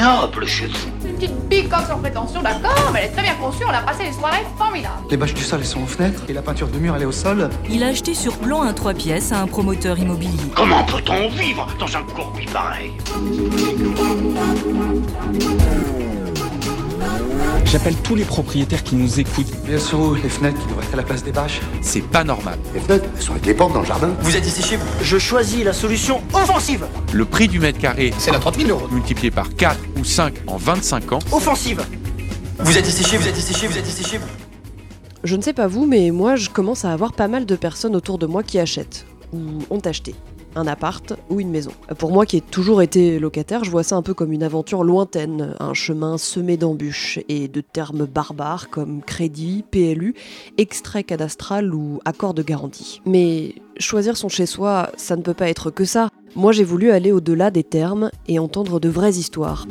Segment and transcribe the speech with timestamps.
[0.00, 1.06] ignoble chez vous.
[1.06, 4.04] Une petite picoque sans prétention, d'accord, mais elle est très bien conçue, on a passé
[4.04, 4.94] des soirées formidables.
[5.10, 7.06] Les bâches du sol, elles sont aux fenêtres et la peinture de mur, elle est
[7.06, 7.50] au sol.
[7.68, 10.38] Il a acheté sur plan un 3 pièces à un promoteur immobilier.
[10.54, 12.92] Comment peut-on vivre dans un courbi pareil?
[17.64, 19.50] J'appelle tous les propriétaires qui nous écoutent.
[19.64, 21.60] Bien sûr, les fenêtres qui devraient être à la place des bâches.
[21.82, 22.58] C'est pas normal.
[22.74, 24.10] Les fenêtres, elles sont avec les portes dans le jardin.
[24.22, 24.86] Vous êtes ici chez vous.
[25.02, 26.84] Je choisis la solution offensive.
[27.12, 28.88] Le prix du mètre carré, C'est la 30 000 euros.
[28.90, 31.82] multiplié par 4 ou 5 en 25 ans, Offensive.
[32.58, 34.26] Vous êtes ici chez vous, êtes ici chez vous, êtes ici chez vous.
[35.22, 37.94] Je ne sais pas vous, mais moi je commence à avoir pas mal de personnes
[37.94, 39.38] autour de moi qui achètent, ou
[39.70, 40.14] ont acheté,
[40.54, 41.72] un appart ou une maison.
[41.98, 44.84] Pour moi qui ai toujours été locataire, je vois ça un peu comme une aventure
[44.84, 50.14] lointaine, un chemin semé d'embûches et de termes barbares comme crédit, PLU,
[50.58, 53.00] extrait cadastral ou accord de garantie.
[53.06, 56.08] Mais choisir son chez-soi, ça ne peut pas être que ça.
[56.36, 59.66] Moi j'ai voulu aller au-delà des termes et entendre de vraies histoires.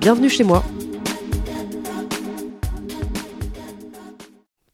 [0.00, 0.62] Bienvenue chez moi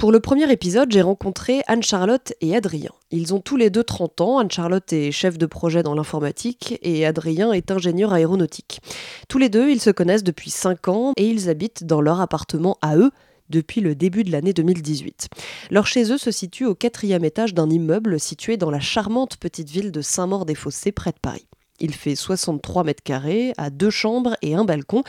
[0.05, 2.91] Pour le premier épisode, j'ai rencontré Anne-Charlotte et Adrien.
[3.10, 4.38] Ils ont tous les deux 30 ans.
[4.38, 8.83] Anne-Charlotte est chef de projet dans l'informatique et Adrien est ingénieur aéronautique.
[9.30, 12.77] Tous les deux, ils se connaissent depuis 5 ans et ils habitent dans leur appartement
[12.83, 13.12] à eux
[13.48, 15.28] depuis le début de l'année 2018.
[15.70, 19.70] Leur chez eux se situe au quatrième étage d'un immeuble situé dans la charmante petite
[19.70, 21.48] ville de Saint-Maur-des-Fossés près de Paris.
[21.80, 25.02] Il fait 63 mètres carrés, à deux chambres et un balcon,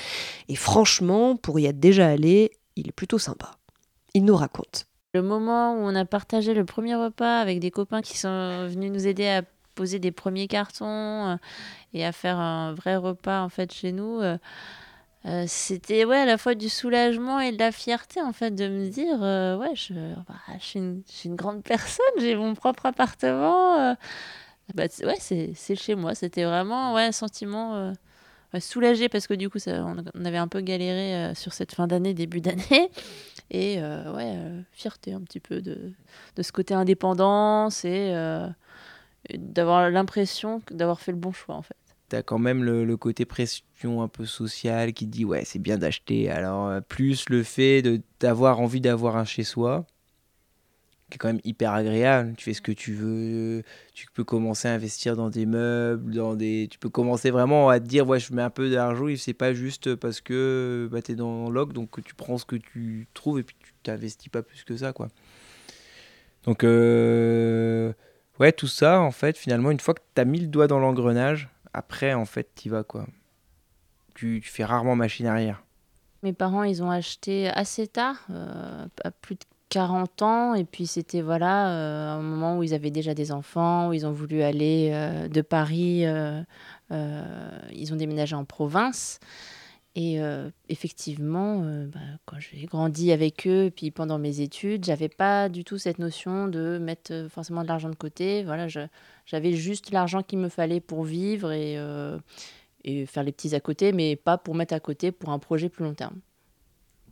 [0.48, 3.58] et franchement, pour y être déjà allé, il est plutôt sympa.
[4.16, 4.88] Il nous raconte.
[5.14, 8.90] Le moment où on a partagé le premier repas avec des copains qui sont venus
[8.90, 9.42] nous aider à
[9.76, 11.36] poser des premiers cartons euh,
[11.94, 14.38] et à faire un vrai repas en fait chez nous, euh,
[15.26, 18.70] euh, c'était ouais à la fois du soulagement et de la fierté en fait de
[18.70, 19.20] me dire
[19.60, 20.80] ouais je, bah, je, suis
[21.28, 23.98] une, grande personne, j'ai mon propre appartement.
[24.76, 26.16] bah, ouais c'est chez moi.
[26.16, 27.94] C'était vraiment ouais un sentiment
[28.60, 32.14] soulagé parce que du coup ça, on, avait un peu galéré sur cette fin d'année
[32.14, 32.90] début d'année
[33.52, 35.94] et euh, ouais euh, fierté un petit peu de,
[36.36, 38.48] de ce côté indépendance et, euh,
[39.36, 41.76] d'avoir l'impression d'avoir fait le bon choix en fait.
[42.10, 46.30] T'as quand même le, côté pression un peu sociale qui dit ouais c'est bien d'acheter.
[46.30, 47.84] Alors plus le fait
[48.20, 49.88] d'avoir envie d'avoir un chez soi,
[51.10, 52.34] qui est quand même hyper agréable.
[52.38, 53.64] Tu fais ce que tu veux.
[53.94, 56.68] Tu peux commencer à investir dans des meubles, dans des.
[56.70, 59.06] Tu peux commencer vraiment à te dire ouais je mets un peu d'argent.
[59.18, 63.08] C'est pas juste parce que bah, t'es dans l'oc donc tu prends ce que tu
[63.14, 65.10] trouves et puis tu t'investis pas plus que ça quoi.
[66.44, 67.94] Donc euh,
[68.40, 71.50] ouais tout ça en fait finalement une fois que t'as mis le doigt dans l'engrenage
[71.76, 73.06] après, en fait, t'y vas, quoi.
[74.14, 75.62] Tu, tu fais rarement machine arrière.
[76.24, 80.88] Mes parents, ils ont acheté assez tard, euh, à plus de 40 ans, et puis
[80.88, 84.42] c'était voilà, euh, un moment où ils avaient déjà des enfants, où ils ont voulu
[84.42, 86.44] aller euh, de Paris, euh,
[87.74, 89.20] ils ont déménagé en province.
[89.98, 90.20] Et
[90.68, 95.78] effectivement, bah, quand j'ai grandi avec eux, puis pendant mes études, j'avais pas du tout
[95.78, 98.44] cette notion de mettre forcément de l'argent de côté.
[98.44, 101.78] Voilà, j'avais juste l'argent qu'il me fallait pour vivre et,
[102.84, 105.70] et faire les petits à côté, mais pas pour mettre à côté pour un projet
[105.70, 106.20] plus long terme.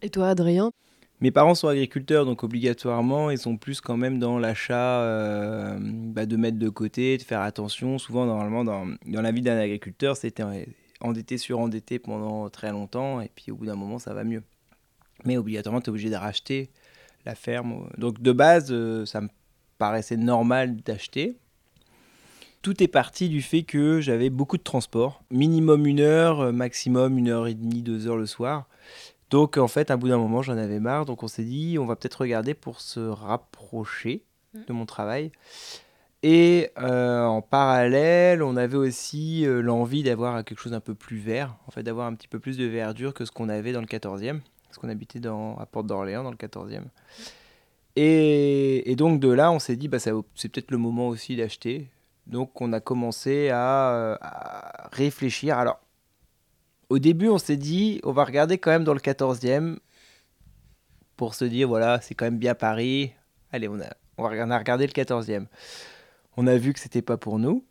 [0.01, 0.73] Et toi, Adrien?
[1.23, 6.25] Mes parents sont agriculteurs, donc obligatoirement, ils sont plus quand même dans l'achat euh, bah,
[6.25, 7.97] de mettre de côté, de faire attention.
[7.97, 10.43] Souvent, normalement, dans, dans la vie d'un agriculteur, c'était
[10.99, 14.43] endetté sur endetté pendant très longtemps, et puis au bout d'un moment, ça va mieux.
[15.23, 16.69] Mais obligatoirement, tu es obligé de racheter
[17.25, 17.87] la ferme.
[17.97, 19.29] Donc de base, euh, ça me
[19.77, 21.37] paraissait normal d'acheter.
[22.63, 27.17] Tout est parti du fait que j'avais beaucoup de transport, minimum une heure, euh, maximum
[27.17, 28.67] une heure et demie, deux heures le soir.
[29.33, 31.05] Donc en fait, à bout d'un moment, j'en avais marre.
[31.05, 34.21] Donc on s'est dit, on va peut-être regarder pour se rapprocher
[34.67, 35.31] de mon travail.
[36.21, 41.17] Et euh, en parallèle, on avait aussi euh, l'envie d'avoir quelque chose un peu plus
[41.17, 43.81] vert, en fait, d'avoir un petit peu plus de verdure que ce qu'on avait dans
[43.81, 46.83] le 14e, parce qu'on habitait dans, à Porte d'Orléans dans le 14e.
[47.95, 51.87] Et, et donc de là, on s'est dit, bah, c'est peut-être le moment aussi d'acheter.
[52.27, 55.57] Donc on a commencé à, à réfléchir.
[55.57, 55.79] Alors,
[56.93, 59.77] au début, on s'est dit, on va regarder quand même dans le 14e
[61.17, 63.13] pour se dire, voilà, c'est quand même bien Paris.
[63.51, 65.47] Allez, on a, on a regardé le 14e.
[66.37, 67.65] On a vu que c'était pas pour nous.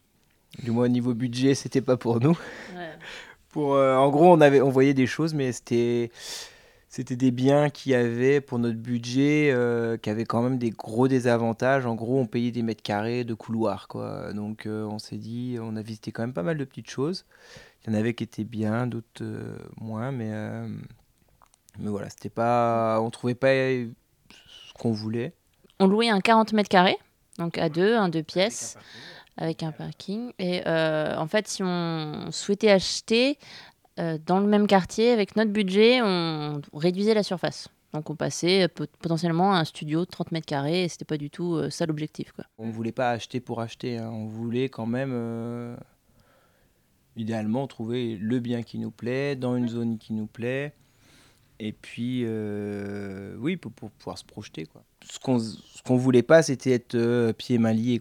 [0.65, 2.37] Du moins, au niveau budget, c'était pas pour nous.
[3.51, 6.11] Pour, euh, en gros, on, avait, on voyait des choses, mais c'était,
[6.93, 11.09] c'était des biens qui avaient, pour notre budget, euh, qui avaient quand même des gros
[11.09, 11.87] désavantages.
[11.87, 14.35] En gros, on payait des mètres carrés de couloir, quoi.
[14.35, 17.25] Donc, euh, on s'est dit, on a visité quand même pas mal de petites choses.
[17.83, 20.69] Il y en avait qui étaient bien, d'autres euh, moins, mais, euh,
[21.79, 23.89] mais voilà, c'était pas, on trouvait pas ce
[24.79, 25.33] qu'on voulait.
[25.81, 26.99] On louait un 40 mètres carrés,
[27.39, 28.77] donc à deux, un deux pièces,
[29.39, 30.33] avec un parking.
[30.39, 33.39] Et euh, en fait, si on souhaitait acheter,
[33.99, 37.69] euh, dans le même quartier, avec notre budget, on réduisait la surface.
[37.93, 41.19] Donc on passait pot- potentiellement à un studio de 30 mètres carrés et c'était pas
[41.19, 42.33] du tout euh, ça l'objectif.
[42.57, 44.11] On ne voulait pas acheter pour acheter, hein.
[44.11, 45.77] on voulait quand même, euh,
[47.17, 50.73] idéalement, trouver le bien qui nous plaît, dans une zone qui nous plaît,
[51.59, 54.67] et puis, euh, oui, pour, pouvoir se projeter.
[55.09, 55.39] Ce qu'on
[55.87, 58.01] qu'on voulait pas, c'était être euh, pieds mains liés.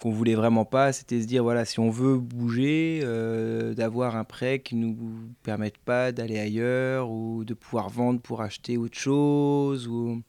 [0.00, 4.24] Qu'on voulait vraiment pas, c'était se dire, voilà, si on veut bouger, euh, d'avoir un
[4.24, 4.96] prêt qui nous
[5.42, 10.22] permette pas d'aller ailleurs, ou de pouvoir vendre pour acheter autre chose, ou...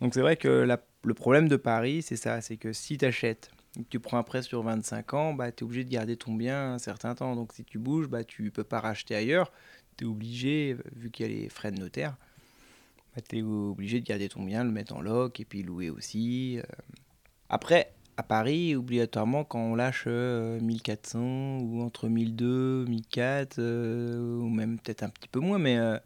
[0.00, 0.66] Donc c'est vrai que
[1.04, 3.50] le problème de Paris, c'est ça, c'est que si tu achètes,
[3.88, 6.74] tu prends un prêt sur 25 ans, bah, tu es obligé de garder ton bien
[6.74, 7.36] un certain temps.
[7.36, 9.52] Donc si tu bouges, bah, tu peux pas racheter ailleurs,
[9.96, 12.16] tu es obligé, vu qu'il y a les frais de notaire,
[13.14, 15.90] bah, tu es obligé de garder ton bien, le mettre en loc et puis louer
[15.90, 16.58] aussi.
[16.58, 16.62] euh.
[17.48, 24.48] Après, à Paris, obligatoirement, quand on lâche euh, 1400 ou entre 1200, 1400, euh, ou
[24.48, 25.96] même peut-être un petit peu moins, mais euh,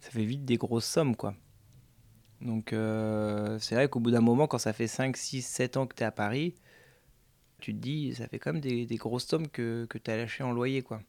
[0.00, 1.34] ça fait vite des grosses sommes, quoi.
[2.40, 5.86] Donc euh, c'est vrai qu'au bout d'un moment, quand ça fait 5, 6, 7 ans
[5.86, 6.54] que tu es à Paris,
[7.60, 10.16] tu te dis, ça fait quand même des, des grosses sommes que, que tu as
[10.16, 10.80] lâchées en loyer.
[10.80, 11.02] quoi.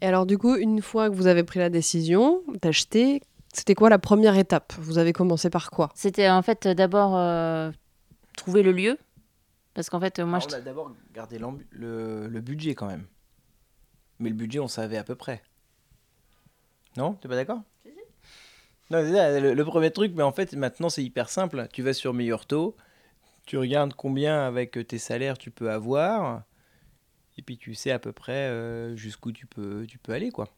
[0.00, 3.20] Et alors du coup, une fois que vous avez pris la décision d'acheter,
[3.52, 4.72] c'était quoi la première étape?
[4.78, 5.90] Vous avez commencé par quoi?
[5.94, 7.70] C'était en fait d'abord euh,
[8.36, 8.98] trouver le lieu.
[9.74, 13.06] Parce qu'en fait, moi, Alors, je on a d'abord gardé le, le budget quand même.
[14.18, 15.42] Mais le budget, on savait à peu près.
[16.96, 17.14] Non?
[17.14, 17.62] T'es pas d'accord?
[18.90, 21.66] Non, le, le premier truc, mais en fait, maintenant, c'est hyper simple.
[21.72, 22.76] Tu vas sur Meilleur Taux,
[23.46, 26.42] tu regardes combien avec tes salaires tu peux avoir,
[27.38, 30.48] et puis tu sais à peu près euh, jusqu'où tu peux, tu peux aller, quoi.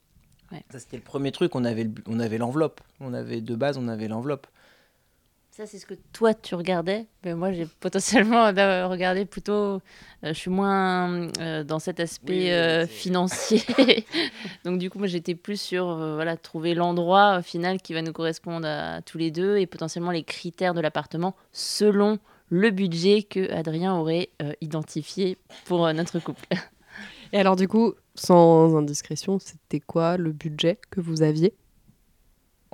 [0.50, 0.64] Ouais.
[0.70, 1.54] Ça, c'était le premier truc.
[1.54, 2.80] On avait le bu- on avait l'enveloppe.
[2.98, 4.48] On avait de base, on avait l'enveloppe.
[5.56, 7.06] Ça, c'est ce que toi, tu regardais.
[7.24, 8.46] Mais moi, j'ai potentiellement
[8.90, 9.52] regardé plutôt.
[9.52, 9.78] euh,
[10.24, 13.62] je suis moins euh, dans cet aspect Oui, euh, financier.
[14.64, 18.02] Donc, du coup, moi, j'étais plus sur euh, voilà, trouver l'endroit euh, final qui va
[18.02, 22.18] nous correspondre à tous les deux et potentiellement les critères de l'appartement selon
[22.48, 26.46] le budget que Adrien aurait euh, identifié pour euh, notre couple.
[27.32, 31.54] Et alors du coup, sans indiscrétion, c'était quoi le budget que vous aviez?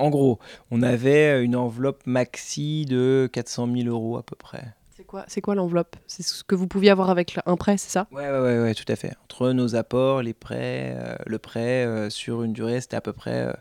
[0.00, 0.38] En gros,
[0.70, 4.64] on avait une enveloppe maxi de 400 000 euros à peu près.
[4.96, 5.96] C'est quoi, c'est quoi l'enveloppe?
[6.06, 8.06] C'est ce que vous pouviez avoir avec un prêt, c'est ça?
[8.10, 9.12] Ouais, ouais, ouais, ouais, tout à fait.
[9.24, 13.12] Entre nos apports, les prêts, euh, le prêt euh, sur une durée, c'était à peu
[13.12, 13.48] près.
[13.48, 13.52] euh,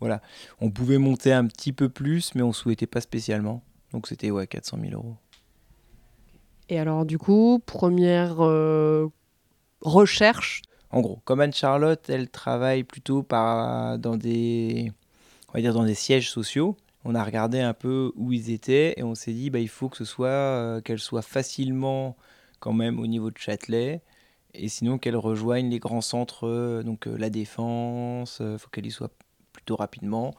[0.00, 0.20] voilà.
[0.60, 3.62] On pouvait monter un petit peu plus, mais on souhaitait pas spécialement.
[3.92, 5.16] Donc c'était ouais, 400 000 euros.
[6.68, 9.06] Et alors du coup, première euh,
[9.80, 10.62] recherche?
[10.90, 14.92] En gros, comme Anne-Charlotte, elle travaille plutôt par, dans, des,
[15.56, 16.76] on va dire dans des sièges sociaux.
[17.06, 19.88] On a regardé un peu où ils étaient et on s'est dit bah, il faut
[19.88, 22.14] que ce soit euh, qu'elle soit facilement
[22.60, 24.02] quand même au niveau de Châtelet
[24.52, 28.84] et sinon qu'elle rejoigne les grands centres, euh, donc euh, la Défense, il faut qu'elle
[28.84, 29.10] y soit
[29.54, 30.34] plutôt rapidement.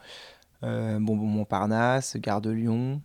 [0.61, 3.01] Euh, bon, bon, Montparnasse, Gare de Lyon.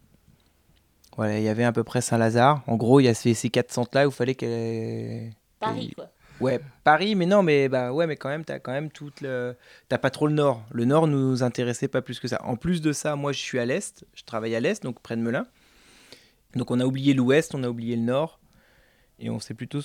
[1.17, 2.63] Voilà, il y avait à peu près Saint-Lazare.
[2.67, 5.33] En gros, il y a ces, ces quatre centres-là où il fallait qu'elle.
[5.61, 6.11] Paris, quoi.
[6.43, 9.55] Ouais, Paris, mais non, mais bah ouais, mais quand même, t'as quand même toute le,
[9.89, 10.65] t'as pas trop le nord.
[10.73, 12.45] Le nord nous intéressait pas plus que ça.
[12.45, 15.17] En plus de ça, moi, je suis à l'est, je travaille à l'est, donc près
[15.17, 15.47] de Melun.
[16.57, 18.41] Donc on a oublié l'ouest, on a oublié le nord,
[19.21, 19.81] et on s'est plutôt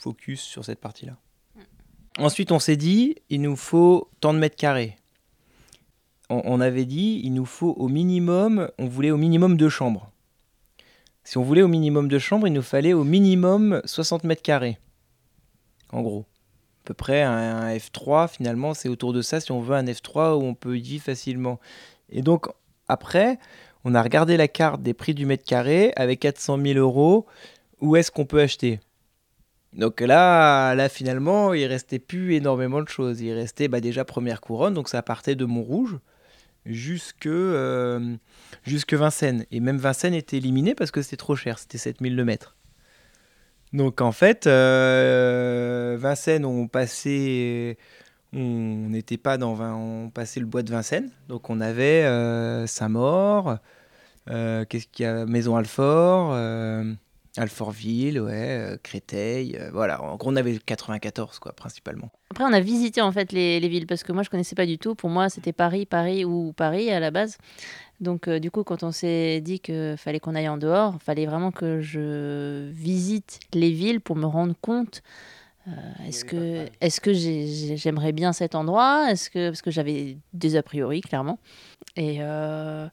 [0.00, 1.16] focus sur cette partie-là.
[2.18, 4.98] Ensuite, on s'est dit, il nous faut tant de mètres carrés.
[6.28, 10.10] On, on avait dit, il nous faut au minimum, on voulait au minimum deux chambres.
[11.22, 14.78] Si on voulait au minimum deux chambres, il nous fallait au minimum 60 mètres carrés
[15.92, 16.26] en gros.
[16.84, 19.84] À peu près un, un F3, finalement, c'est autour de ça si on veut un
[19.84, 21.60] F3 où on peut y facilement.
[22.10, 22.48] Et donc,
[22.88, 23.38] après,
[23.84, 27.26] on a regardé la carte des prix du mètre carré avec 400 000 euros.
[27.80, 28.80] Où est-ce qu'on peut acheter?
[29.72, 33.20] Donc là, là, finalement, il restait plus énormément de choses.
[33.20, 35.98] Il restait bah, déjà première couronne, donc ça partait de Montrouge
[36.66, 38.16] jusque, euh,
[38.64, 39.46] jusque Vincennes.
[39.50, 42.56] Et même Vincennes était éliminé parce que c'était trop cher, c'était 7000 le mètre.
[43.72, 47.78] Donc en fait, euh, Vincennes, on passait,
[48.34, 53.56] on n'était pas dans, on passait le bois de Vincennes, donc on avait euh, Saint-Maur,
[54.28, 56.36] euh, qu'est-ce qu'il y a, Maison Alfort,
[57.38, 60.02] Alfortville, ouais, Créteil, voilà.
[60.02, 62.10] En gros, on avait le 94 quoi, principalement.
[62.30, 64.66] Après, on a visité en fait les, les villes parce que moi, je connaissais pas
[64.66, 64.94] du tout.
[64.94, 67.38] Pour moi, c'était Paris, Paris ou Paris à la base.
[68.02, 71.04] Donc, euh, du coup, quand on s'est dit qu'il fallait qu'on aille en dehors, il
[71.04, 75.02] fallait vraiment que je visite les villes pour me rendre compte.
[75.68, 75.70] euh,
[76.08, 79.06] est-ce que, est-ce j'aimerais bien cet endroit?
[79.08, 81.38] Est-ce que parce que j'avais des a priori clairement.
[81.94, 82.88] Et euh,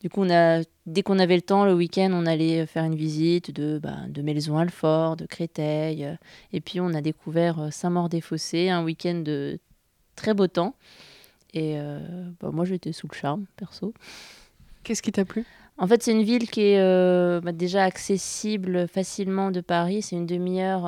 [0.00, 2.94] du coup, on a, dès qu'on avait le temps, le week-end, on allait faire une
[2.94, 6.16] visite de, bah, de Maison-Alfort, de Créteil.
[6.54, 9.58] Et puis, on a découvert Saint-Maur-des-Fossés, un week-end de
[10.16, 10.74] très beau temps.
[11.52, 11.76] Et
[12.40, 13.92] bah, moi, j'étais sous le charme, perso.
[14.84, 15.44] Qu'est-ce qui t'a plu?
[15.76, 20.02] En fait, c'est une ville qui est bah, déjà accessible facilement de Paris.
[20.02, 20.84] C'est une demi-heure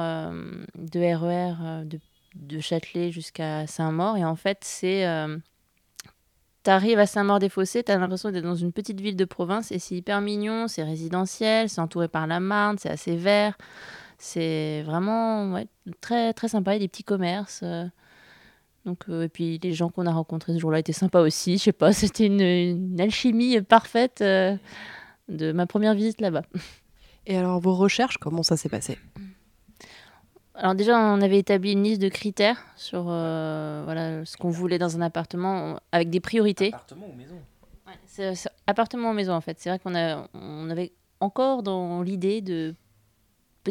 [0.76, 1.98] de RER de,
[2.36, 4.16] de, Châtelet jusqu'à Saint-Maur.
[4.16, 5.04] Et en fait, c'est
[6.66, 10.20] T'arrives à Saint-Maur-des-Fossés, t'as l'impression d'être dans une petite ville de province et c'est hyper
[10.20, 13.56] mignon, c'est résidentiel, c'est entouré par la Marne, c'est assez vert.
[14.18, 15.62] C'est vraiment
[16.00, 17.62] très, très sympa, il y a des petits commerces.
[18.86, 21.58] Donc, euh, et puis les gens qu'on a rencontrés ce jour-là étaient sympas aussi.
[21.58, 24.56] Je sais pas, c'était une, alchimie parfaite euh,
[25.28, 26.42] de ma première visite là-bas.
[27.26, 28.98] Et alors, vos recherches, comment ça s'est passé?
[30.54, 34.78] Alors déjà, on avait établi une liste de critères sur euh, voilà, ce qu'on voulait
[34.78, 36.68] dans un appartement avec des priorités.
[36.68, 37.34] Appartement ou maison?
[37.86, 38.34] Ouais,
[38.66, 39.58] Appartement ou maison en fait.
[39.58, 42.74] C'est vrai qu'on a, on avait encore dans l'idée de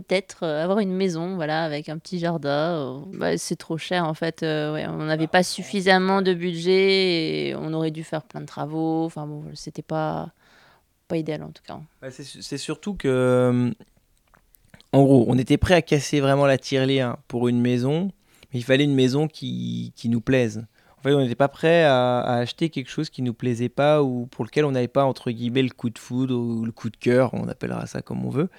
[0.01, 2.49] peut-être euh, avoir une maison voilà, avec un petit jardin.
[2.49, 4.41] Euh, bah, c'est trop cher en fait.
[4.41, 9.05] ouais, on n'avait pas suffisamment de budget et on aurait dû faire plein de travaux.
[9.05, 10.31] Enfin bon, c'était pas,
[11.07, 11.79] pas idéal en tout cas.
[12.09, 13.73] c'est, c'est surtout que
[14.95, 18.13] en gros, on était prêt à casser vraiment la tirelire pour une maison,
[18.53, 20.65] mais il fallait une maison qui, nous plaise.
[20.97, 24.25] En fait, on n'était pas prêt à, acheter quelque chose qui nous plaisait pas ou
[24.27, 26.95] pour lequel on n'avait pas, entre guillemets, le coup de foudre ou le coup de
[26.95, 28.49] cœur, on appellera ça comme on veut.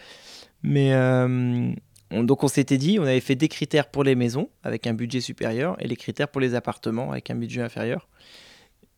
[0.66, 1.72] Mais euh,
[2.10, 5.20] donc on s'était dit, on avait fait des critères pour les maisons avec un budget
[5.20, 8.08] supérieur et les critères pour les appartements avec un budget inférieur.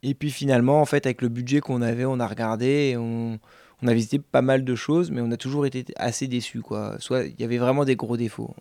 [0.03, 3.39] Et puis finalement, en fait, avec le budget qu'on avait, on a regardé et on,
[3.87, 6.63] a visité pas mal de choses, mais on a toujours été assez déçus.
[6.63, 6.97] Quoi.
[7.01, 8.55] Soit il y avait vraiment des gros défauts.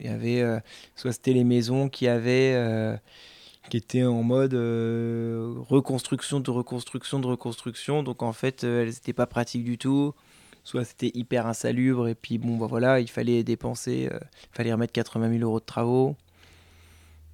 [0.00, 0.58] Il y avait, euh,
[0.96, 2.96] soit c'était les maisons qui avaient, euh,
[3.68, 8.02] qui étaient en mode reconstruction de reconstruction de reconstruction.
[8.02, 10.14] Donc en fait, elles n'étaient pas pratiques du tout.
[10.64, 14.92] Soit c'était hyper insalubre et puis bon bah voilà, il fallait dépenser, il fallait remettre
[14.92, 16.16] 80 000 euros de travaux.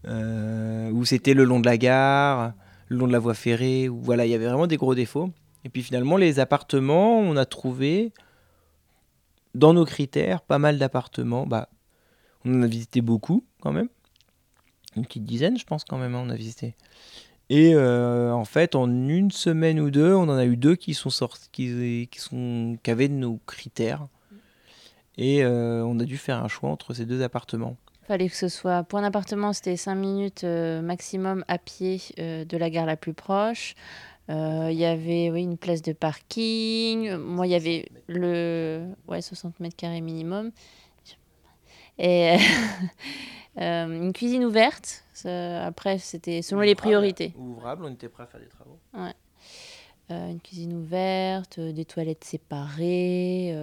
[0.07, 2.53] ou c'était le long de la gare,
[2.89, 3.89] le long de la voie ferrée.
[3.89, 5.31] Ou voilà, il y avait vraiment des gros défauts.
[5.65, 8.13] Et puis finalement, les appartements, on a trouvé
[9.55, 11.47] dans nos critères pas mal d'appartements.
[11.47, 11.69] Bah,
[12.45, 13.89] on en a visité beaucoup quand même.
[14.97, 16.75] Une petite dizaine, je pense quand même, hein, on a visité.
[17.51, 20.95] Et euh, en fait, en une semaine ou deux, on en a eu deux qui
[20.95, 24.07] sont sortis, qui, sont, qui avaient nos critères.
[25.17, 27.77] Et euh, on a dû faire un choix entre ces deux appartements.
[28.07, 32.57] Fallait que ce soit, pour un appartement, c'était 5 minutes euh, maximum à pied de
[32.57, 33.75] la gare la plus proche.
[34.29, 37.17] Il y avait oui, une place de parking.
[37.17, 40.51] Moi, il y avait le ouais, 60 mètres carrés minimum.
[41.99, 42.37] Et
[43.61, 45.05] euh, une cuisine ouverte.
[45.25, 47.33] après, c'était selon les priorités.
[47.37, 48.79] Ouvrable, on était prêt à faire des travaux.
[48.95, 49.15] Ouais.
[50.11, 53.57] Euh, une cuisine ouverte, des toilettes séparées,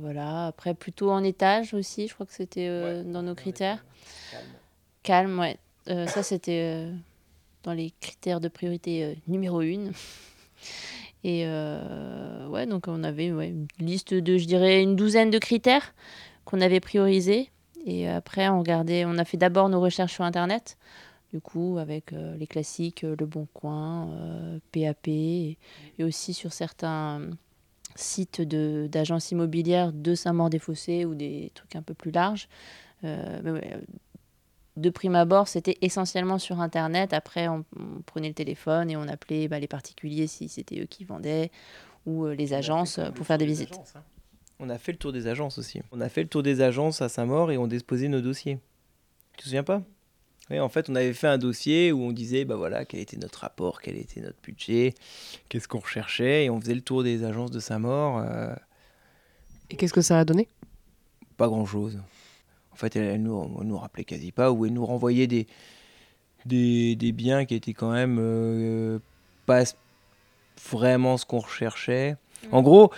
[0.00, 0.46] voilà.
[0.46, 3.84] Après, plutôt en étage aussi, je crois que c'était dans nos critères.
[4.30, 4.48] Calme.
[5.02, 5.58] Calme, ouais.
[6.08, 6.90] ça, c'était
[7.64, 9.92] dans les critères de priorité euh, numéro une.
[11.24, 15.94] Et euh, ouais, donc on avait une liste de, je dirais, une douzaine de critères
[16.44, 17.50] qu'on avait priorisés.
[17.84, 20.78] Et après, on, regardait, on a fait d'abord nos recherches sur Internet,
[21.32, 24.08] du coup, avec euh, les classiques, Le Bon Coin,
[24.72, 25.58] PAP, et,
[26.00, 27.20] aussi sur certains
[27.94, 32.48] sites d'agences immobilières de Saint-Maur-des-Fossés ou des trucs un peu plus larges
[34.76, 37.12] de prime abord, c'était essentiellement sur Internet.
[37.12, 37.64] Après, on,
[38.06, 41.50] prenait le téléphone et on appelait bah, les particuliers si c'était eux qui vendaient
[42.06, 43.78] ou euh, les agences pour faire des visites.
[43.94, 44.02] Hein.
[44.60, 45.82] On a fait le tour des agences aussi.
[45.92, 48.58] On a fait le tour des agences à Saint-Maur et on déposait nos dossiers.
[49.32, 49.82] Tu te souviens pas?
[50.50, 53.16] Oui, en fait, on avait fait un dossier où on disait, bah voilà, quel était
[53.16, 54.94] notre rapport, quel était notre budget,
[55.48, 58.18] qu'est-ce qu'on recherchait, et on faisait le tour des agences de Saint-Maur.
[58.18, 58.54] Euh.
[59.70, 60.48] Et qu'est-ce que ça a donné?
[61.38, 61.98] Pas grand-chose.
[62.72, 65.46] En fait, elle, nous, nous rappelait quasi pas, ou elle nous renvoyait des,
[66.44, 68.98] des, biens qui étaient quand même euh,
[69.46, 69.64] pas
[70.70, 72.16] vraiment ce qu'on recherchait.
[72.52, 72.92] En gros,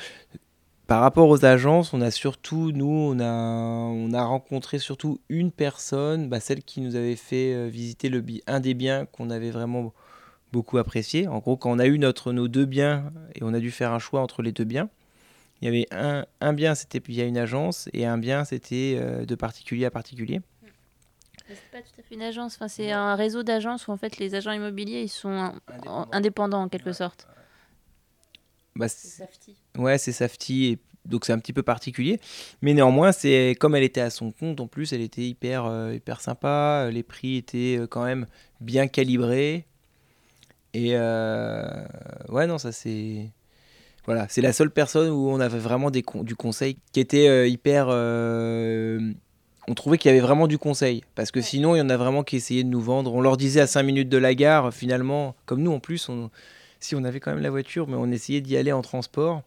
[0.86, 5.50] par rapport aux agences, on a surtout, nous, on a, on a rencontré surtout une
[5.50, 9.50] personne, bah, celle qui nous avait fait euh, visiter le, un des biens qu'on avait
[9.50, 9.92] vraiment
[10.52, 11.26] beaucoup apprécié.
[11.26, 13.92] En gros, quand on a eu notre, nos deux biens et on a dû faire
[13.92, 14.88] un choix entre les deux biens,
[15.60, 19.24] il y avait un, un bien, c'était via une agence, et un bien, c'était euh,
[19.24, 20.40] de particulier à particulier.
[21.48, 24.18] C'est pas tout à fait une agence, enfin, c'est un réseau d'agences où en fait
[24.18, 25.52] les agents immobiliers ils sont
[26.10, 27.28] indépendants, en quelque sorte.
[28.76, 29.56] Bah, c'est Safety.
[29.76, 32.20] Ouais, c'est Safety, et donc c'est un petit peu particulier.
[32.62, 35.94] Mais néanmoins, c'est comme elle était à son compte, en plus, elle était hyper, euh,
[35.94, 36.88] hyper sympa.
[36.92, 38.26] Les prix étaient euh, quand même
[38.60, 39.66] bien calibrés.
[40.74, 43.30] Et ouais, non, ça c'est
[44.06, 47.48] voilà, c'est la seule personne où on avait vraiment des du conseil qui était euh,
[47.48, 47.88] hyper.
[47.90, 49.12] Euh,
[49.66, 51.02] on trouvait qu'il y avait vraiment du conseil.
[51.16, 53.12] Parce que sinon, il y en a vraiment qui essayaient de nous vendre.
[53.12, 56.30] On leur disait à 5 minutes de la gare, finalement, comme nous en plus, on,
[56.80, 59.42] si on avait quand même la voiture, mais on essayait d'y aller en transport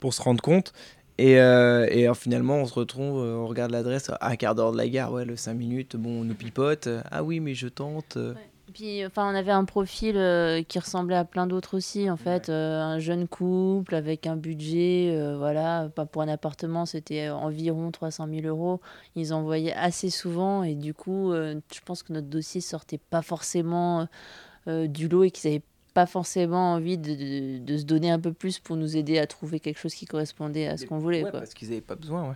[0.00, 0.72] pour se rendre compte.
[1.16, 4.54] Et, euh, et alors, finalement, on se retrouve, euh, on regarde l'adresse, à un quart
[4.54, 6.88] d'heure de la gare, ouais, le 5 minutes, bon, on nous pipote.
[7.10, 8.18] Ah oui, mais je tente.
[8.74, 12.48] Puis, enfin, on avait un profil euh, qui ressemblait à plein d'autres aussi, en fait.
[12.48, 17.92] Euh, un jeune couple avec un budget, euh, voilà, pas pour un appartement, c'était environ
[17.92, 18.80] 300 000 euros.
[19.14, 24.08] Ils envoyaient assez souvent et du coup, je pense que notre dossier sortait pas forcément
[24.66, 25.62] du lot et qu'ils avaient
[25.94, 29.26] pas forcément envie de, de- de se donner un peu plus pour nous aider à
[29.26, 31.22] trouver quelque chose qui correspondait à ce qu'on voulait.
[31.24, 31.40] Ouais, quoi.
[31.40, 32.34] parce qu'ils n'avaient pas besoin, ouais.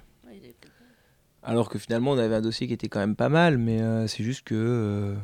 [1.42, 4.06] Alors que finalement, on avait un dossier qui était quand même pas mal, mais euh,
[4.06, 4.54] c'est juste que.
[4.54, 5.14] euh,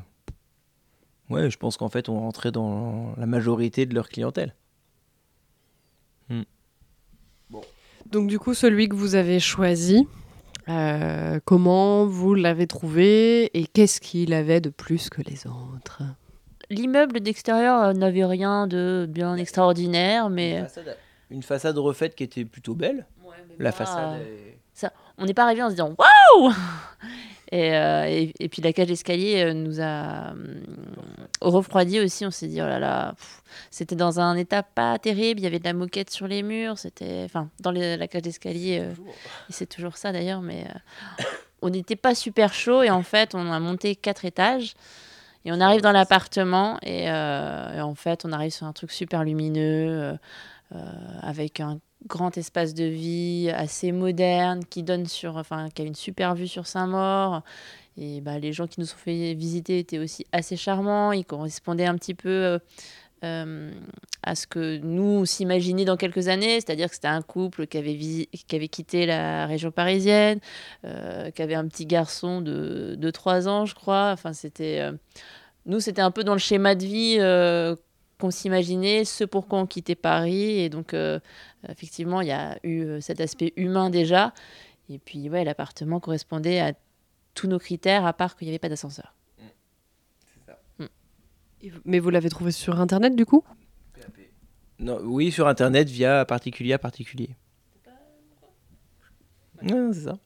[1.30, 4.54] ouais, je pense qu'en fait, on rentrait dans la majorité de leur clientèle.
[8.10, 10.06] Donc du coup, celui que vous avez choisi,
[10.68, 16.02] euh, comment vous l'avez trouvé et qu'est-ce qu'il avait de plus que les autres?
[16.70, 20.58] L'immeuble d'extérieur euh, n'avait rien de bien extraordinaire, mais.
[20.58, 20.96] Une façade,
[21.30, 23.06] une façade refaite qui était plutôt belle.
[23.58, 24.20] la façade.
[24.20, 26.52] est- Ça, on n'est pas arrivé en se disant waouh
[27.52, 30.34] et, euh, et, et puis la cage d'escalier euh, nous a
[31.40, 32.24] refroidi aussi.
[32.26, 33.14] On s'est dit oh là là,
[33.70, 35.40] c'était dans un état pas terrible.
[35.40, 36.78] Il y avait de la moquette sur les murs.
[36.78, 38.90] C'était, enfin, dans les- la cage d'escalier, euh,
[39.48, 40.40] et c'est toujours ça d'ailleurs.
[40.42, 40.66] Mais
[41.62, 44.74] on n'était pas super chaud et en fait, on a monté quatre étages.
[45.44, 48.90] Et on arrive dans l'appartement et, euh, et en fait, on arrive sur un truc
[48.90, 50.14] super lumineux, euh,
[50.74, 50.78] euh,
[51.20, 55.94] avec un grand espace de vie assez moderne qui donne sur, enfin, qui a une
[55.94, 57.42] super vue sur Saint-Maur.
[57.96, 61.12] Et bah, les gens qui nous ont fait visiter étaient aussi assez charmants.
[61.12, 62.58] Ils correspondaient un petit peu
[63.24, 63.70] euh,
[64.26, 67.78] à ce que nous on s'imaginait dans quelques années, c'est-à-dire que c'était un couple qui
[67.78, 70.40] avait, visi- qui avait quitté la région parisienne,
[70.84, 74.10] euh, qui avait un petit garçon de, de 3 ans, je crois.
[74.12, 74.92] Enfin, c'était, euh,
[75.66, 77.76] nous, c'était un peu dans le schéma de vie euh,
[78.18, 80.58] qu'on s'imaginait, ce pourquoi on quittait Paris.
[80.60, 81.20] Et donc, euh,
[81.68, 84.32] effectivement, il y a eu cet aspect humain déjà.
[84.90, 86.72] Et puis, ouais, l'appartement correspondait à
[87.34, 89.14] tous nos critères, à part qu'il n'y avait pas d'ascenseur.
[91.62, 93.42] Et vous- Mais vous l'avez trouvé sur Internet du coup?
[94.78, 97.30] Non, oui, sur internet via particulier à particulier.
[99.62, 100.18] Ouais, non, c'est ça.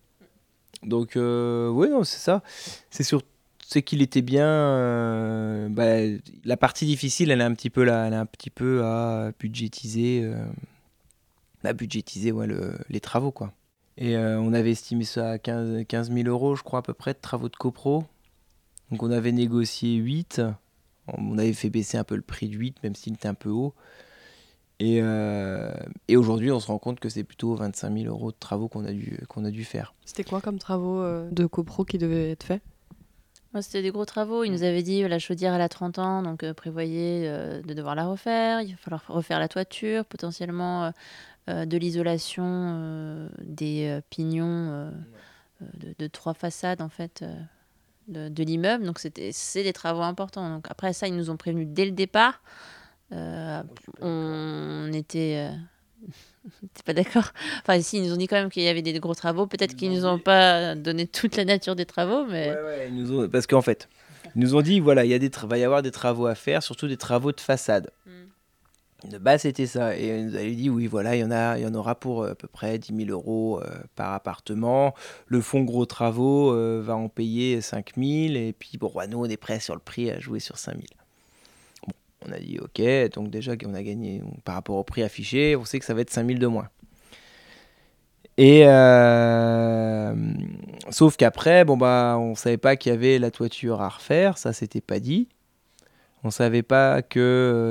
[0.83, 2.43] Donc, euh, oui, non, c'est ça.
[2.91, 3.23] C'est sur,
[3.65, 4.47] c'est qu'il était bien.
[4.49, 8.51] euh, bah, la partie difficile, elle est un petit peu là, elle est un petit
[8.51, 10.45] peu à budgétiser, euh,
[11.65, 13.53] à budgétiser, ouais, le- les travaux, quoi.
[13.97, 16.95] Et euh, on avait estimé ça à 15, 15 000 euros, je crois, à peu
[16.95, 18.05] près, de travaux de copro.
[18.91, 20.41] Donc, on avait négocié 8.
[21.09, 23.51] On avait fait baisser un peu le prix de 8, même s'il était un peu
[23.51, 23.75] haut.
[24.81, 25.73] Et, euh,
[26.07, 28.85] et aujourd'hui, on se rend compte que c'est plutôt 25 000 euros de travaux qu'on
[28.85, 29.95] a dû, qu'on a dû faire.
[30.05, 32.62] C'était quoi comme travaux euh, de copro qui devaient être faits
[33.61, 34.45] C'était des gros travaux.
[34.45, 37.75] Il nous avait dit la chaudière, elle a 30 ans, donc euh, prévoyez euh, de
[37.75, 38.61] devoir la refaire.
[38.61, 40.91] Il va falloir refaire la toiture, potentiellement euh,
[41.49, 44.93] euh, de l'isolation euh, des euh, pignons
[45.61, 47.35] de, de trois façades en fait euh,
[48.07, 48.85] de, de l'immeuble.
[48.85, 50.49] Donc c'était c'est des travaux importants.
[50.51, 52.41] Donc après ça, ils nous ont prévenus dès le départ.
[53.12, 53.62] Euh,
[54.01, 55.57] on était euh,
[56.75, 58.99] T'es pas d'accord Enfin, si, ils nous ont dit quand même qu'il y avait des
[59.01, 59.47] gros travaux.
[59.47, 62.55] Peut-être qu'ils nous ont pas donné toute la nature des travaux, mais.
[62.88, 63.88] Ils nous ont- Parce qu'en fait,
[64.35, 66.27] ils nous ont dit voilà, il y a des tra- va y avoir des travaux
[66.27, 67.90] à faire, surtout des travaux de façade.
[69.09, 69.97] De base, c'était ça.
[69.97, 71.94] Et ils nous avaient dit oui, voilà, il y en, a, il y en aura
[71.94, 74.92] pour euh, à peu près 10 000 euros euh, par appartement.
[75.29, 78.07] Le fonds gros travaux euh, va en payer 5 000.
[78.35, 80.73] Et puis, bon, bah, nous, on est prêts sur le prix à jouer sur 5
[80.73, 80.85] 000.
[82.27, 85.65] On a dit ok, donc déjà, on a gagné par rapport au prix affiché, on
[85.65, 86.69] sait que ça va être 5 000 de moins.
[88.39, 90.15] Et euh,
[90.91, 94.53] sauf qu'après, bon bah, on savait pas qu'il y avait la toiture à refaire, ça
[94.53, 95.29] c'était pas dit.
[96.25, 97.19] On savait pas que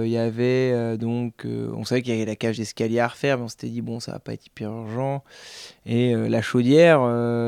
[0.03, 3.37] euh, y avait euh, donc, on savait qu'il y avait la cage d'escalier à refaire,
[3.37, 5.23] mais on s'était dit bon, ça va pas être hyper urgent.
[5.85, 6.99] Et la chaudière,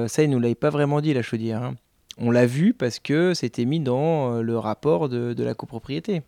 [0.07, 1.63] ça ils nous l'avaient pas vraiment dit la chaudière.
[1.63, 1.75] hein.
[2.21, 6.21] On l'a vu parce que c'était mis dans le rapport de la copropriété.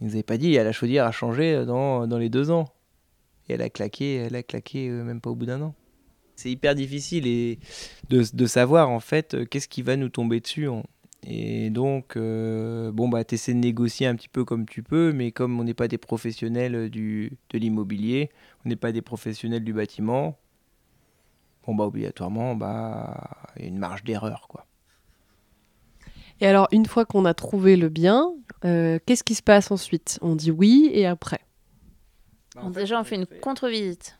[0.00, 2.50] Ils nous pas dit, il y a la chaudière à changer dans, dans les deux
[2.50, 2.68] ans.
[3.48, 5.74] Et elle a claqué, elle a claqué euh, même pas au bout d'un an.
[6.34, 7.58] C'est hyper difficile et
[8.10, 10.68] de, de savoir en fait euh, qu'est-ce qui va nous tomber dessus.
[10.68, 10.82] en-
[11.26, 15.12] Et donc, euh, bon, bah, tu essaies de négocier un petit peu comme tu peux,
[15.12, 18.30] mais comme on n'est pas des professionnels du, de l'immobilier,
[18.64, 20.36] on n'est pas des professionnels du bâtiment,
[21.66, 24.66] bon, bah, obligatoirement, bah, il y a une marge d'erreur, quoi.
[26.40, 28.30] Et alors, une fois qu'on a trouvé le bien,
[28.64, 30.18] euh, qu'est-ce qui se passe ensuite?
[30.22, 31.40] On dit oui et après
[32.60, 34.18] Bon, déjà, on fait une contre-visite.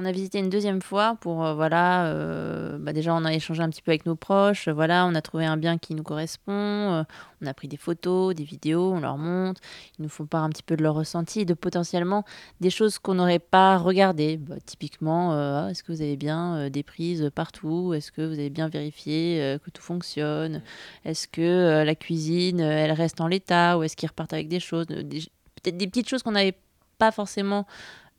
[0.00, 3.62] On a visité une deuxième fois pour, euh, voilà, euh, bah déjà on a échangé
[3.62, 6.02] un petit peu avec nos proches, euh, voilà, on a trouvé un bien qui nous
[6.02, 7.04] correspond,
[7.42, 9.60] on a pris des photos, des vidéos, on leur montre,
[9.98, 12.24] ils nous font part un petit peu de leur ressenti, de potentiellement
[12.62, 14.38] des choses qu'on n'aurait pas regardées.
[14.38, 17.92] Bah, typiquement, Ah, est-ce que vous avez bien des prises partout?
[17.92, 20.62] Est-ce que vous avez bien vérifié que tout fonctionne?
[21.04, 24.86] Est-ce que la cuisine, elle reste en l'état Ou est-ce qu'ils repartent avec des choses
[24.86, 26.56] Peut-être des petites choses qu'on n'avait
[26.96, 27.66] pas forcément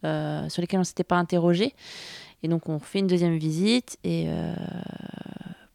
[0.03, 1.73] euh, sur lesquelles on s'était pas interrogé.
[2.43, 4.53] Et donc on fait une deuxième visite et euh,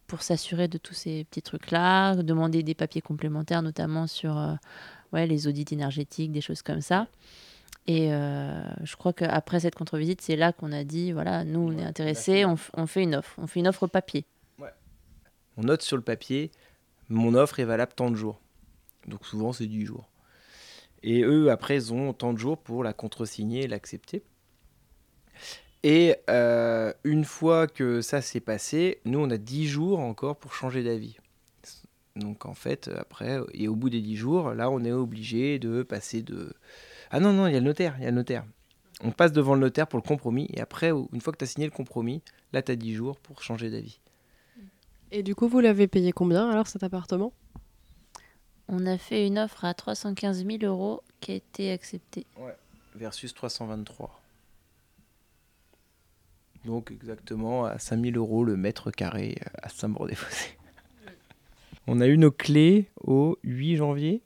[0.07, 4.53] pour s'assurer de tous ces petits trucs-là, demander des papiers complémentaires, notamment sur euh,
[5.13, 7.07] ouais, les audits énergétiques, des choses comme ça.
[7.89, 11.85] Et je crois qu'après cette contre-visite, c'est là qu'on a dit, voilà, nous on est
[11.85, 13.33] intéressés, on, on fait une offre.
[13.37, 14.25] On fait une offre papier.
[15.55, 16.51] On note sur le papier,
[17.07, 18.41] mon offre est valable tant de jours.
[19.07, 20.09] Donc souvent c'est 10 jours.
[21.03, 24.23] Et eux, après, ils ont tant de jours pour la contresigner et l'accepter.
[25.83, 30.53] Et euh, une fois que ça s'est passé, nous, on a 10 jours encore pour
[30.53, 31.17] changer d'avis.
[32.15, 35.83] Donc en fait, après, et au bout des 10 jours, là, on est obligé de
[35.83, 36.53] passer de...
[37.11, 38.43] Ah non, non, il y a le notaire, il y a le notaire.
[39.03, 41.47] On passe devant le notaire pour le compromis, et après, une fois que tu as
[41.47, 43.99] signé le compromis, là, tu as 10 jours pour changer d'avis.
[45.11, 47.31] Et du coup, vous l'avez payé combien alors cet appartement?
[48.69, 52.25] On a fait une offre à 315 000 euros qui a été acceptée.
[52.95, 54.19] versus 323.
[56.65, 60.57] Donc exactement à 5000 euros le mètre carré euh, à Saint-Maur-des-Fossés.
[61.87, 64.21] On a eu nos clés au 8 janvier.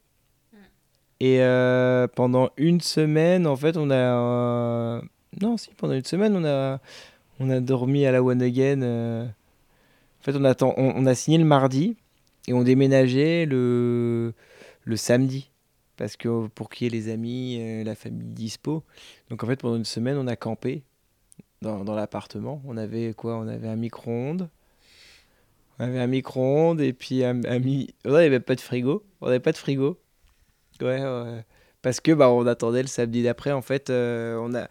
[1.20, 3.96] Et euh, pendant une semaine, en fait, on a...
[3.96, 5.02] euh,
[5.40, 6.80] Non, si, pendant une semaine, on a,
[7.40, 8.82] on a dormi à la One Again.
[8.82, 9.26] euh.
[9.26, 10.74] En fait, on, attend...
[10.78, 11.96] on, on a signé le mardi
[12.52, 14.34] et on déménageait le,
[14.96, 15.52] samedi.
[15.96, 18.84] Parce que pour qu'il y ait les amis, euh, la famille dispo.
[19.30, 20.84] Donc en fait, pendant une semaine, on a campé
[21.62, 22.62] dans, l'appartement.
[22.66, 23.38] On avait quoi?
[23.38, 24.50] On avait un micro-ondes.
[25.80, 28.62] On avait un micro-ondes et puis un, un mi- ouais, il n'y avait pas de
[28.62, 29.06] frigo.
[29.22, 29.98] On n'avait pas de frigo.
[30.82, 31.00] Ouais.
[31.82, 33.54] Parce que bah, on attendait le samedi d'après.
[33.54, 34.68] En fait, euh, on a.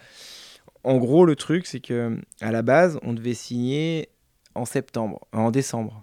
[0.84, 4.10] En gros, le truc, c'est que à la base, on devait signer
[4.54, 6.02] en septembre, en décembre.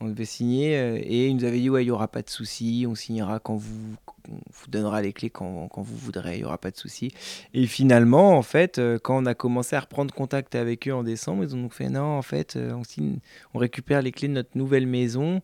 [0.00, 2.28] On devait signer euh, et il nous avait dit ouais, il y aura pas de
[2.28, 3.96] souci, on signera quand vous,
[4.28, 7.12] vous donnera les clés quand, quand vous voudrez, il y aura pas de souci.
[7.54, 11.02] Et finalement, en fait, euh, quand on a commencé à reprendre contact avec eux en
[11.02, 13.20] décembre, ils ont donc fait non, en fait, euh, on, signe,
[13.54, 15.40] on récupère les clés de notre nouvelle maison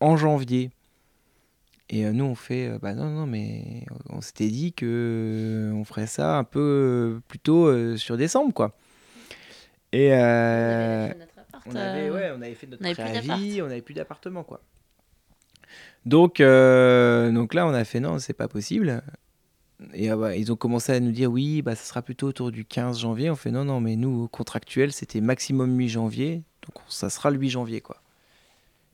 [0.00, 0.70] en janvier.
[1.90, 6.38] Et nous, on fait, bah non, non, mais on s'était dit que on ferait ça
[6.38, 8.76] un peu plutôt sur décembre, quoi.
[9.92, 10.10] Et
[11.66, 13.94] on avait, euh, ouais, on avait fait notre on avait plus préavis, on avait plus
[13.94, 14.60] d'appartement, quoi.
[16.06, 19.02] Donc, euh, donc là, on a fait non, c'est pas possible.
[19.94, 22.50] Et euh, ouais, ils ont commencé à nous dire oui, bah, ça sera plutôt autour
[22.50, 23.30] du 15 janvier.
[23.30, 26.42] On fait non, non, mais nous, contractuel, c'était maximum 8 janvier.
[26.62, 28.02] Donc ça sera le 8 janvier, quoi.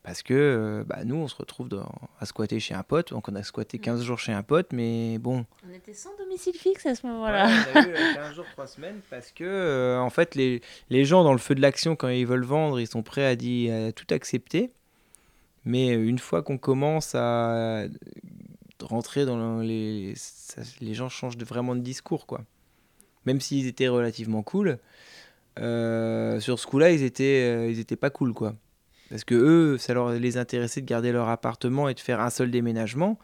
[0.07, 1.91] Parce que euh, bah, nous, on se retrouve dans-
[2.21, 3.11] à squatter chez un pote.
[3.11, 5.45] Donc on a squatté 15 jours chez un pote, mais bon.
[5.69, 7.47] On était sans domicile fixe à ce moment-là.
[7.49, 10.63] Ouais, on a eu euh, 15 jours, 3 semaines, parce que, euh, en fait, les,
[10.91, 13.35] les gens dans le feu de l'action, quand ils veulent vendre, ils sont prêts à,
[13.93, 14.71] tout accepter.
[15.65, 17.87] Mais euh, une fois qu'on commence à
[18.81, 20.13] rentrer dans le- les.
[20.15, 22.43] ça- les gens changent de, vraiment de discours, quoi.
[23.25, 24.79] Même s'ils étaient relativement cool,
[25.59, 28.55] euh, sur ce coup-là, ils étaient, euh, ils étaient pas cool, quoi.
[29.11, 32.31] Parce que eux, ça leur les intéressait de garder leur appartement et de faire un
[32.31, 33.19] seul déménagement.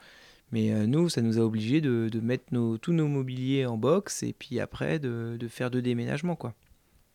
[0.52, 3.78] Mais euh, nous, ça nous a obligés de, de mettre nos, tous nos mobiliers en
[3.78, 6.54] box et puis après de, de faire deux déménagements, quoi.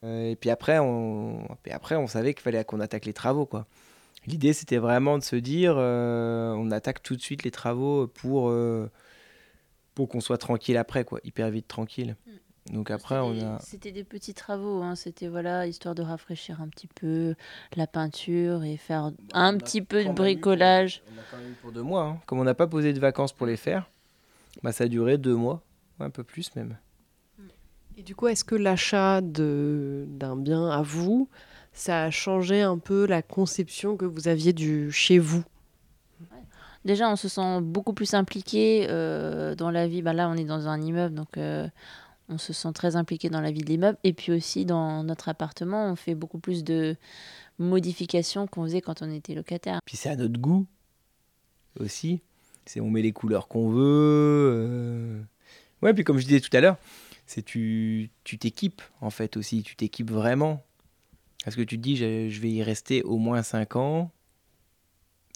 [0.03, 3.45] Euh, et puis après, on, puis après, on savait qu'il fallait qu'on attaque les travaux,
[3.45, 3.67] quoi.
[4.25, 8.53] L'idée, c'était vraiment de se dire, euh, on attaque tout de suite les travaux pour,
[9.93, 12.17] pour qu'on soit tranquille après, quoi, hyper vite tranquille.
[12.71, 13.59] Donc après, on a...
[13.59, 14.95] C'était des petits travaux, hein.
[14.95, 17.35] c'était voilà, histoire de rafraîchir un petit peu
[17.75, 21.01] la peinture et faire un petit peu de bricolage.
[21.07, 22.03] On a quand même pour deux mois.
[22.03, 22.21] hein.
[22.25, 23.89] Comme on n'a pas posé de vacances pour les faire,
[24.63, 25.61] bah, ça a duré deux mois,
[25.99, 26.77] Ouais, un peu plus même.
[27.97, 31.27] Et du coup, est-ce que l'achat de- d'un bien à vous,
[31.73, 35.43] ça a changé un peu la conception que vous aviez du chez vous?
[36.85, 40.01] Déjà, on se sent beaucoup plus impliqué euh, dans la vie.
[40.01, 41.67] Bah, là, on est dans un immeuble, donc euh,
[42.29, 43.97] on se sent très impliqué dans la vie de l'immeuble.
[44.03, 46.95] Et puis aussi, dans notre appartement, on fait beaucoup plus de
[47.59, 49.79] modifications qu'on faisait quand on était locataire.
[49.85, 50.65] Puis c'est à notre goût
[51.79, 52.21] aussi.
[52.65, 54.51] C'est on met les couleurs qu'on veut.
[54.51, 55.21] euh.
[55.81, 56.77] Ouais, puis comme je disais tout à l'heure,
[57.25, 58.09] c'est tu
[58.39, 59.63] t'équipes en fait aussi.
[59.63, 60.63] Tu t'équipes vraiment.
[61.43, 64.11] Parce que tu te dis, je, vais y rester au moins 5 ans,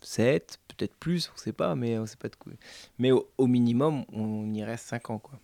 [0.04, 2.52] 7, peut-être plus, on sait pas, mais on sait pas de quoi.
[3.00, 5.40] Mais au, au minimum, on y reste 5 ans, quoi.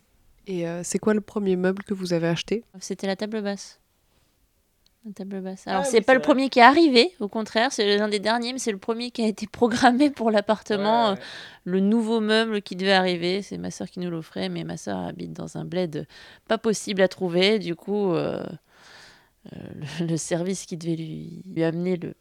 [0.48, 2.66] Et euh, c'est quoi le premier meuble que vous avez acheté?
[2.80, 3.80] C'était la table basse.
[5.06, 5.68] La table basse.
[5.68, 6.22] Alors, Ah c'est oui, pas le vrai.
[6.22, 9.24] premier qui est arrivé, au contraire, c'est l'un des derniers, mais c'est le premier qui
[9.24, 11.12] a été programmé pour l'appartement.
[11.12, 11.18] Ouais, ouais.
[11.18, 11.22] euh,
[11.64, 14.98] Le nouveau meuble qui devait arriver, c'est ma soeur qui nous l'offrait, mais ma soeur
[15.00, 16.08] habite dans un bled
[16.48, 17.60] pas possible à trouver.
[17.60, 18.44] Du coup, euh,
[19.54, 19.60] euh,
[20.02, 22.16] le, le service qui devait lui, lui amener le,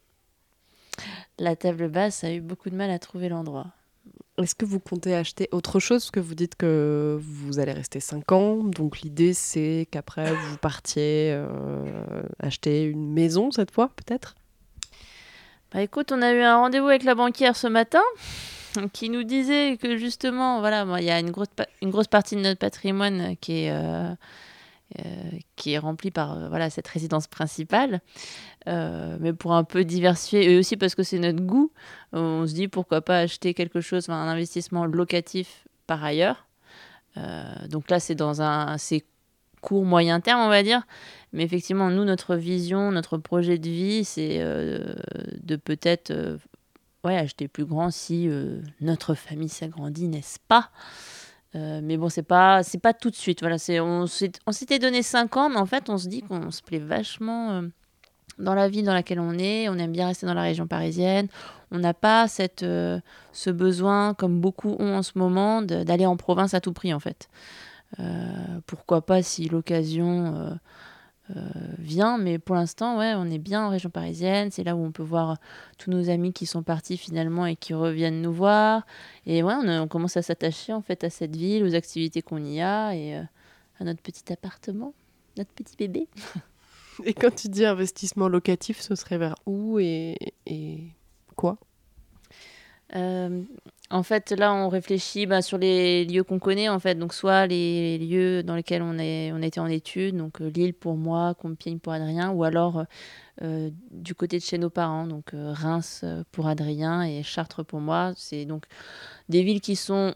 [1.39, 3.73] la table basse a eu beaucoup de mal à trouver l'endroit.
[4.39, 6.05] Est-ce que vous comptez acheter autre chose?
[6.05, 8.57] Parce que vous dites que vous allez rester 5 ans.
[8.57, 14.35] Donc l'idée, c'est qu'après, vous partiez euh, acheter une maison cette fois, peut-être?
[15.73, 18.03] Bah écoute, on a eu un rendez-vous avec la banquière ce matin
[18.93, 21.49] qui nous disait que justement, voilà, il y a une grosse,
[21.81, 24.15] une grosse partie de notre patrimoine qui est, euh,
[25.57, 28.01] qui est remplie par euh, voilà, cette résidence principale.
[28.69, 31.73] Euh, mais pour un peu diversifier, et aussi parce que c'est notre goût,
[32.13, 36.47] on se dit pourquoi pas acheter quelque chose, un investissement locatif par ailleurs.
[37.17, 39.05] Euh, donc là, c'est dans un assez
[39.61, 40.83] court, moyen terme, on va dire.
[41.33, 44.95] Mais effectivement, nous, notre vision, notre projet de vie, c'est euh,
[45.43, 46.39] de peut-être euh,
[47.05, 50.71] ouais, acheter plus grand si euh, notre famille s'agrandit, n'est-ce pas?
[51.55, 53.41] Euh, mais bon, c'est pas, c'est pas tout de suite.
[53.41, 56.63] Voilà, c'est, on, s'était donné 5 ans, mais en fait, on se dit qu'on se
[56.63, 57.63] plaît vachement euh,
[58.39, 59.69] dans la ville dans laquelle on est.
[59.69, 61.29] On aime bien rester dans la région parisienne.
[61.71, 63.01] On n'a pas cette, euh,
[63.33, 67.01] ce besoin, comme beaucoup ont en ce moment, d'aller en province à tout prix, en
[67.01, 67.29] fait.
[68.67, 70.59] Pourquoi pas si l'occasion
[71.79, 74.51] vient, mais pour l'instant, ouais, on est bien en région parisienne.
[74.51, 75.39] C'est là où on peut voir
[75.79, 78.87] tous nos amis qui sont partis finalement et qui reviennent nous voir.
[79.27, 82.61] Et ouais, on commence à s'attacher en fait à cette ville, aux activités qu'on y
[82.61, 83.23] a et euh,
[83.81, 84.95] à notre petit appartement,
[85.37, 86.09] notre petit bébé.
[87.05, 90.85] Et quand tu dis investissement locatif, ce serait vers où et, et
[91.35, 91.59] quoi?
[92.95, 93.43] Euh,
[93.91, 96.97] en fait, là, on réfléchit bah, sur les lieux qu'on connaît, en fait.
[96.97, 100.75] Donc, soit les lieux dans lesquels on, est, on était en études, donc euh, Lille
[100.75, 102.85] pour moi, Compiègne pour Adrien, ou alors
[103.43, 107.81] euh, du côté de chez nos parents, donc euh, Reims pour Adrien et Chartres pour
[107.81, 108.13] moi.
[108.17, 108.65] C'est donc
[109.29, 110.15] des villes qui sont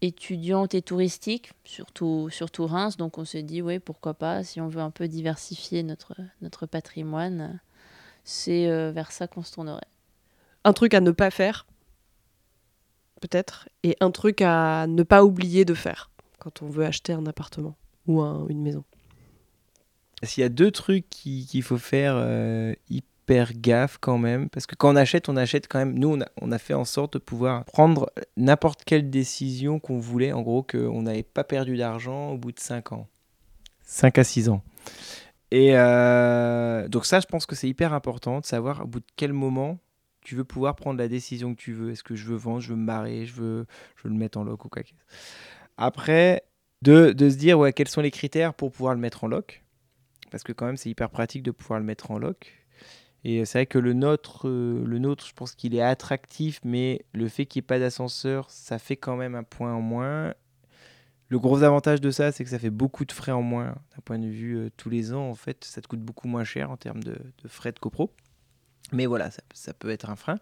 [0.00, 2.96] étudiantes et touristiques, surtout, surtout Reims.
[2.96, 6.64] Donc, on s'est dit, oui, pourquoi pas, si on veut un peu diversifier notre, notre
[6.64, 7.60] patrimoine,
[8.24, 9.80] c'est vers ça qu'on se tournerait.
[10.64, 11.66] Un truc à ne pas faire,
[13.22, 17.24] peut-être, et un truc à ne pas oublier de faire quand on veut acheter un
[17.26, 18.84] appartement ou un- une maison.
[20.24, 24.66] S'il y a deux trucs qui- qu'il faut faire euh, hyper gaffe quand même, parce
[24.66, 25.98] que quand on achète, on achète quand même.
[25.98, 29.98] Nous, on a, on a fait en sorte de pouvoir prendre n'importe quelle décision qu'on
[29.98, 30.32] voulait.
[30.32, 33.06] En gros, qu'on n'avait pas perdu d'argent au bout de 5 ans.
[33.84, 34.62] 5 à 6 ans.
[35.50, 39.06] Et euh, donc, ça, je pense que c'est hyper important de savoir au bout de
[39.16, 39.78] quel moment
[40.22, 41.90] tu veux pouvoir prendre la décision que tu veux.
[41.90, 44.44] Est-ce que je veux vendre, je veux me barrer, je veux, je le mettre en
[44.44, 44.82] loc ou quoi.
[45.76, 46.42] Après,
[46.82, 49.62] de, se dire ouais, quels sont les critères pour pouvoir le mettre en loc
[50.32, 52.58] parce que quand même c'est hyper pratique de pouvoir le mettre en loc.
[53.24, 57.04] Et c'est vrai que le nôtre, euh, le nôtre, je pense qu'il est attractif, mais
[57.12, 60.34] le fait qu'il n'y ait pas d'ascenseur, ça fait quand même un point en moins.
[61.28, 64.02] Le gros avantage de ça, c'est que ça fait beaucoup de frais en moins d'un
[64.04, 65.28] point de vue euh, tous les ans.
[65.28, 68.12] En fait, ça te coûte beaucoup moins cher en termes de, de frais de copro.
[68.92, 70.38] Mais voilà, ça, ça peut être un frein.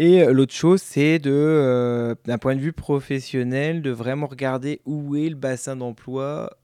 [0.00, 4.80] Et euh, l'autre chose, c'est de, euh, d'un point de vue professionnel, de vraiment regarder
[4.86, 6.56] où est le bassin d'emploi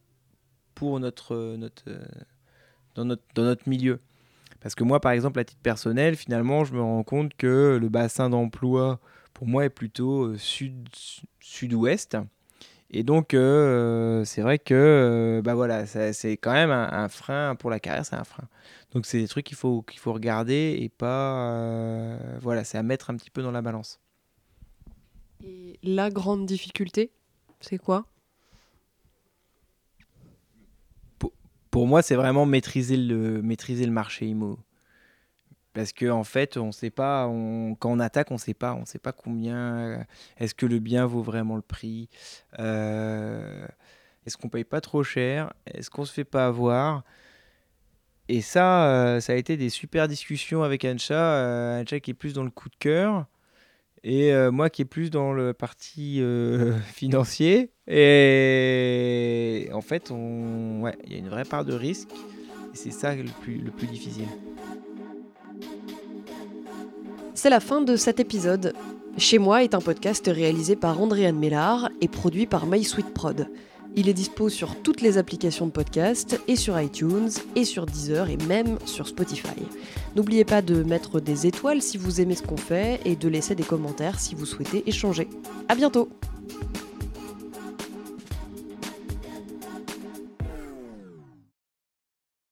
[0.75, 1.85] pour notre, euh, notre,
[2.95, 4.01] dans, notre, dans notre milieu.
[4.61, 7.89] Parce que moi, par exemple, à titre personnel, finalement, je me rends compte que le
[7.91, 9.01] bassin d'emploi,
[9.35, 10.89] pour moi, est plutôt sud,
[11.39, 12.17] sud-ouest.
[12.91, 17.57] Et donc, euh, c'est vrai que euh, bah voilà, c'est quand même un, un frein
[17.57, 18.45] pour la carrière, c'est un frein.
[18.93, 21.53] Donc, c'est des trucs qu'il faut, qu'il faut regarder et pas.
[21.53, 24.01] euh, voilà, c'est à mettre un petit peu dans la balance.
[25.45, 27.11] Et la grande difficulté,
[27.61, 28.07] c'est quoi?
[31.71, 34.59] Pour moi, c'est vraiment maîtriser le, maîtriser le marché IMO.
[35.77, 37.27] Parce qu'en en fait, on sait pas,
[37.79, 39.99] quand on attaque, on sait pas, on sait pas combien, euh,
[40.39, 42.09] est-ce que le bien vaut vraiment le prix,
[42.59, 43.67] euh,
[44.25, 47.05] est-ce qu'on paye pas trop cher, est-ce qu'on se fait pas avoir.
[48.31, 52.33] Et ça, euh, ça a été des super discussions avec Ancha, Ancha qui est plus
[52.33, 53.27] dans le coup de cœur,
[54.03, 56.23] et moi qui est plus dans le parti
[56.87, 57.71] financier.
[57.87, 62.13] Et en fait, il y a une vraie part de risque,
[62.73, 63.31] et c'est ça le
[63.71, 64.29] plus difficile.
[67.37, 68.73] C'est la fin de cet épisode.
[69.19, 73.51] Chez moi est un podcast réalisé par Andréane Mélard et produit par MySweet Prod.
[73.95, 78.31] Il est dispo sur toutes les applications de podcast et sur iTunes et sur Deezer
[78.31, 79.67] et même sur Spotify.
[80.17, 83.55] N'oubliez pas de mettre des étoiles si vous aimez ce qu'on fait et de laisser
[83.55, 85.29] des commentaires si vous souhaitez échanger.
[85.69, 86.09] À bientôt!